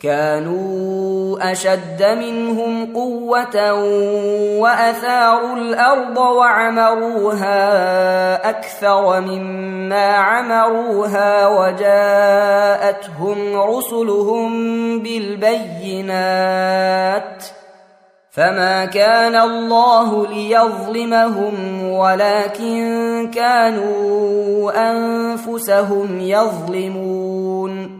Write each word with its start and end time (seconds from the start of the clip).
كانوا 0.00 1.52
أشد 1.52 2.02
منهم 2.02 2.94
قوة 2.94 3.72
وأثاروا 4.58 5.56
الأرض 5.56 6.18
وعمروها 6.18 7.60
أكثر 8.50 9.20
مما 9.20 10.06
عمروها 10.06 11.46
وجاءتهم 11.46 12.96
رسلهم 13.60 14.52
بالبينات 15.02 16.40
ۖ 17.42 17.60
فما 18.30 18.84
كان 18.84 19.36
الله 19.36 20.26
ليظلمهم 20.26 21.84
ولكن 21.90 23.30
كانوا 23.34 24.72
أنفسهم 24.90 26.20
يظلمون 26.20 27.99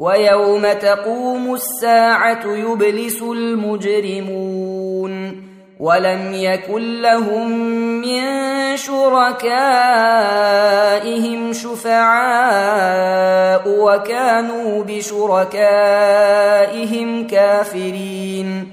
ويوم 0.00 0.72
تقوم 0.72 1.54
الساعة 1.54 2.46
يبلس 2.46 3.22
المجرمون 3.22 5.10
ولم 5.80 6.34
يكن 6.34 7.02
لهم 7.02 7.50
من 8.00 8.22
شركائهم 8.76 9.52
شفعاء 11.52 13.62
وكانوا 13.68 14.84
بشركائهم 14.84 15.66
كافرين 17.26 18.68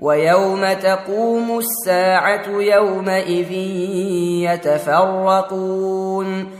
ويوم 0.00 0.72
تقوم 0.72 1.58
الساعة 1.58 2.48
يومئذ 2.48 3.52
يتفرقون 4.48 6.59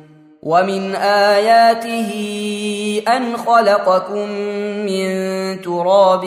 ومن 0.43 0.95
اياته 0.95 2.11
ان 3.07 3.37
خلقكم 3.37 4.29
من 4.85 5.11
تراب 5.61 6.21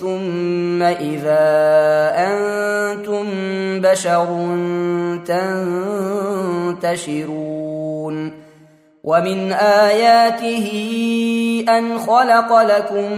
ثم 0.00 0.82
اذا 0.82 1.48
أنتم 2.16 3.24
بشر 3.80 4.26
تنتشرون 6.76 8.42
ومن 9.04 9.52
اياته 9.52 10.68
ان 11.68 11.98
خلق 11.98 12.62
لكم 12.62 13.12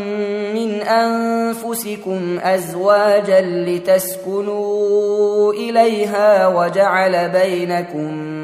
من 0.54 0.82
انفسكم 0.82 2.38
ازواجا 2.42 3.40
لتسكنوا 3.40 4.72
اليها 5.52 6.46
وجعل 6.46 7.28
بينكم 7.28 8.43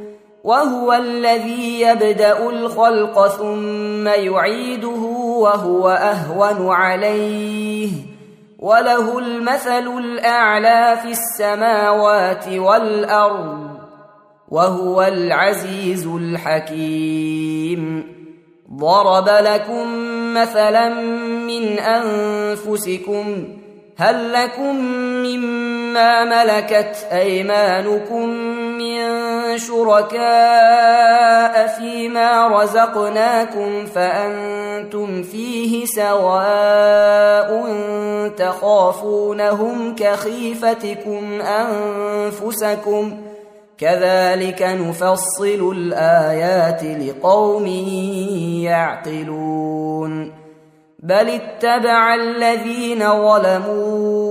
وهو 0.43 0.93
الذي 0.93 1.81
يبدأ 1.81 2.49
الخلق 2.49 3.27
ثم 3.27 4.07
يعيده 4.07 5.01
وهو 5.37 5.89
أهون 5.89 6.69
عليه. 6.71 7.89
وله 8.59 9.19
المثل 9.19 9.97
الأعلى 9.97 10.97
في 11.01 11.11
السماوات 11.11 12.47
والأرض 12.47 13.69
وهو 14.49 15.01
العزيز 15.03 16.07
الحكيم. 16.07 17.81
ضرب 18.77 19.29
لكم 19.29 19.87
مثلا 20.33 20.89
من 21.47 21.79
أنفسكم 21.79 23.47
هل 23.97 24.33
لكم 24.33 24.75
مما 25.25 26.25
ملكت 26.25 27.07
أيمانكم 27.11 28.29
من 28.81 29.57
شركاء 29.57 31.67
فيما 31.67 32.47
رزقناكم 32.47 33.85
فأنتم 33.85 35.23
فيه 35.23 35.85
سواء 35.85 37.65
تخافونهم 38.37 39.95
كخيفتكم 39.95 41.41
أنفسكم 41.41 43.17
كذلك 43.77 44.61
نفصل 44.61 45.71
الآيات 45.75 46.83
لقوم 46.83 47.67
يعقلون 48.65 50.31
بل 50.99 51.29
اتبع 51.29 52.15
الذين 52.15 52.99
ظلموا 52.99 54.30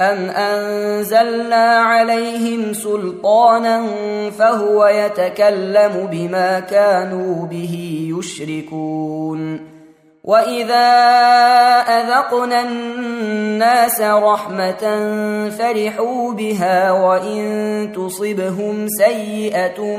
ام 0.00 0.30
انزلنا 0.30 1.64
عليهم 1.78 2.72
سلطانا 2.72 3.86
فهو 4.38 4.86
يتكلم 4.86 6.08
بما 6.12 6.60
كانوا 6.60 7.46
به 7.46 8.06
يشركون 8.18 9.76
واذا 10.24 10.86
اذقنا 11.88 12.60
الناس 12.62 14.00
رحمه 14.00 14.84
فرحوا 15.58 16.32
بها 16.32 16.92
وان 16.92 17.92
تصبهم 17.94 18.86
سيئه 18.88 19.96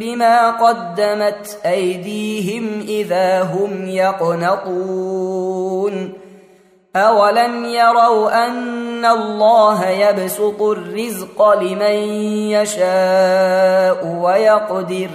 بما 0.00 0.50
قدمت 0.50 1.58
ايديهم 1.66 2.84
اذا 2.88 3.42
هم 3.42 3.88
يقنطون 3.88 5.48
اولم 6.96 7.64
يروا 7.64 8.46
ان 8.98 9.04
الله 9.04 9.88
يبسط 9.88 10.62
الرزق 10.62 11.54
لمن 11.60 11.96
يشاء 12.50 14.06
ويقدر 14.06 15.08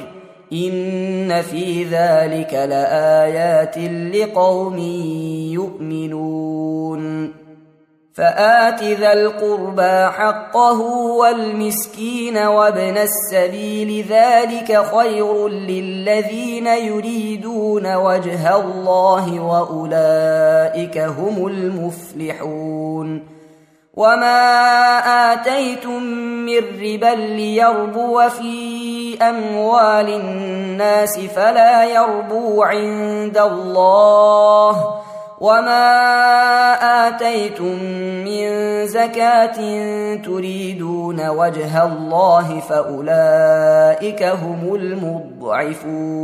ان 0.53 1.41
في 1.41 1.83
ذلك 1.83 2.53
لايات 2.53 3.77
لقوم 4.15 4.77
يؤمنون 5.53 7.33
فات 8.13 8.83
ذا 8.83 9.13
القربى 9.13 10.11
حقه 10.11 10.81
والمسكين 11.19 12.37
وابن 12.37 12.97
السبيل 12.97 14.05
ذلك 14.09 14.85
خير 14.95 15.47
للذين 15.47 16.67
يريدون 16.67 17.95
وجه 17.95 18.55
الله 18.55 19.39
واولئك 19.39 20.97
هم 20.97 21.47
المفلحون 21.47 23.32
وما 23.93 25.33
اتيتم 25.33 26.03
من 26.45 26.57
ربا 26.57 27.15
ليربو 27.15 28.29
في 28.29 29.17
اموال 29.21 30.09
الناس 30.09 31.19
فلا 31.19 31.83
يربو 31.85 32.63
عند 32.63 33.37
الله 33.37 35.03
وما 35.41 35.87
اتيتم 37.07 37.83
من 38.25 38.47
زكاه 38.87 39.57
تريدون 40.15 41.29
وجه 41.29 41.83
الله 41.85 42.59
فاولئك 42.59 44.23
هم 44.23 44.75
المضعفون 44.75 46.23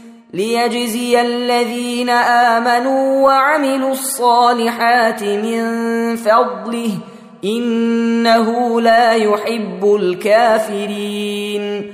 ليجزي 0.33 1.21
الذين 1.21 2.09
آمنوا 2.09 3.25
وعملوا 3.25 3.91
الصالحات 3.91 5.23
من 5.23 5.63
فضله 6.15 6.91
إنه 7.45 8.81
لا 8.81 9.13
يحب 9.13 9.95
الكافرين. 9.95 11.93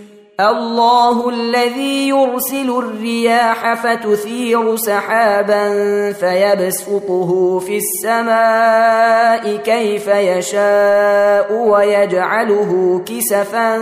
الله 0.39 1.29
الذي 1.29 2.07
يرسل 2.07 2.69
الرياح 2.69 3.73
فتثير 3.73 4.75
سحابا 4.75 5.67
فيبسطه 6.11 7.59
في 7.59 7.77
السماء 7.77 9.55
كيف 9.55 10.07
يشاء 10.07 11.53
ويجعله 11.53 13.01
كسفا 13.05 13.77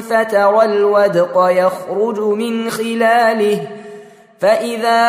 فترى 0.00 0.64
الودق 0.64 1.46
يخرج 1.50 2.20
من 2.20 2.70
خلاله 2.70 3.60
فإذا 4.40 5.00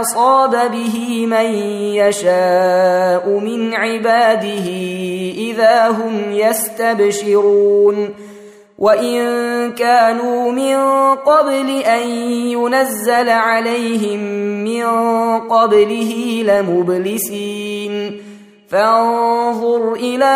أصاب 0.00 0.70
به 0.70 1.26
من 1.26 1.54
يشاء 1.94 3.28
من 3.28 3.74
عباده 3.74 4.68
إذا 5.36 5.88
هم 5.88 6.32
يستبشرون 6.32 8.14
وان 8.78 9.72
كانوا 9.72 10.52
من 10.52 10.76
قبل 11.14 11.70
ان 11.70 12.08
ينزل 12.28 13.28
عليهم 13.28 14.20
من 14.64 14.84
قبله 15.48 16.42
لمبلسين 16.46 18.20
فانظر 18.68 19.92
إلى 19.92 20.34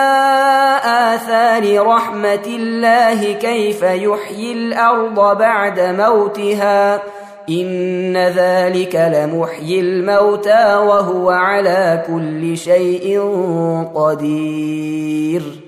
اثار 0.84 1.86
رحمه 1.86 2.46
الله 2.46 3.32
كيف 3.32 3.82
يحيي 3.82 4.52
الأرض 4.52 5.38
بعد 5.38 5.80
موتها 5.80 7.02
ان 7.50 8.16
ذلك 8.16 8.94
لمحيي 9.14 9.80
الموتى 9.80 10.74
وهو 10.76 11.30
على 11.30 12.04
كل 12.06 12.56
شيء 12.56 13.20
قدير 13.94 15.67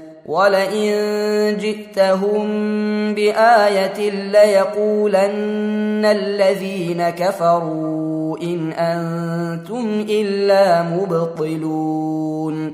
ولئن 0.31 1.57
جئتهم 1.57 2.47
بآية 3.13 4.09
ليقولن 4.31 6.05
الذين 6.05 7.09
كفروا 7.09 8.37
إن 8.43 8.71
أنتم 8.71 10.05
إلا 10.09 10.83
مبطلون. 10.83 12.73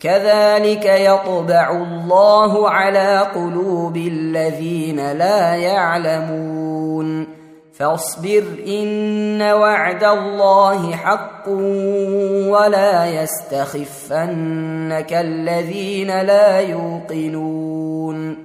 كذلك 0.00 0.84
يطبع 0.84 1.70
الله 1.70 2.68
على 2.68 3.26
قلوب 3.34 3.96
الذين 3.96 5.12
لا 5.12 5.54
يعلمون. 5.54 7.39
فاصبر 7.80 8.44
إن 8.66 9.42
وعد 9.42 10.04
الله 10.04 10.96
حق 10.96 11.48
ولا 11.48 13.22
يستخفنك 13.22 15.12
الذين 15.12 16.20
لا 16.20 16.60
يوقنون. 16.60 18.36